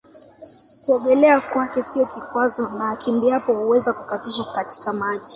Kuogelea 0.85 1.41
kwake 1.41 1.83
sio 1.83 2.05
kikwazo 2.05 2.69
na 2.77 2.89
akimbiaapo 2.91 3.53
huaweza 3.53 3.93
kukatisha 3.93 4.43
katika 4.53 4.93
maji 4.93 5.29